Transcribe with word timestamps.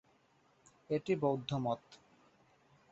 এটি 0.89 1.13
বৌদ্ধ 1.15 1.49
মত। 1.63 1.81